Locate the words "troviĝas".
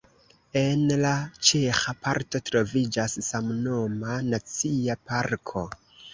2.47-3.19